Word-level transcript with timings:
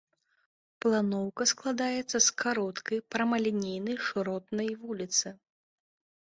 Планоўка 0.85 1.43
складаецца 1.51 2.17
з 2.27 2.37
кароткай 2.43 2.99
прамалінейнай 3.15 3.97
шыротнай 4.07 4.69
вуліцы. 4.87 5.27